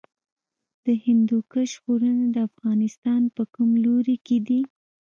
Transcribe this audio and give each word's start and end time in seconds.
د 0.85 0.87
هندوکش 1.05 1.71
غرونه 1.83 2.25
د 2.35 2.37
افغانستان 2.49 3.21
په 3.35 3.43
کوم 3.53 3.69
لوري 3.85 4.17
کې 4.25 4.37
دي؟ 4.47 4.61